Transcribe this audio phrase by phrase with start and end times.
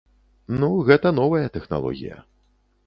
[0.63, 2.17] Ну, гэта новая тэхналогія.